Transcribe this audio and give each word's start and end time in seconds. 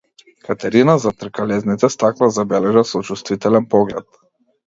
Катерина 0.47 0.95
зад 0.97 1.17
тркалезните 1.17 1.89
стакла 1.89 2.29
забележа 2.37 2.83
сочувствителен 2.93 3.65
поглед. 3.65 4.05